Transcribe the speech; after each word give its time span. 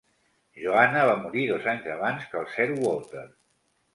Johanna 0.61 1.03
va 1.09 1.17
morir 1.25 1.43
dos 1.51 1.69
anys 1.75 1.85
abans 1.97 2.25
que 2.31 2.43
Sir 2.53 2.67
Walter. 2.87 3.27